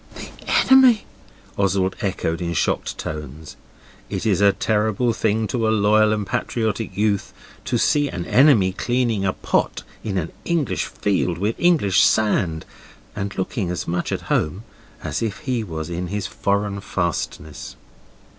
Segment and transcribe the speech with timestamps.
[0.15, 0.29] 'The
[0.71, 1.05] enemy!'
[1.57, 3.55] Oswald echoed in shocked tones.
[4.09, 7.31] It is a terrible thing to a loyal and patriotic youth
[7.65, 12.65] to see an enemy cleaning a pot in an English field, with English sand,
[13.15, 14.63] and looking as much at home
[15.03, 17.75] as if he was in his foreign fastnesses.